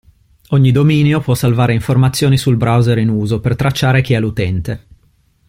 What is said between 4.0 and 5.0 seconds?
chi è l'utente.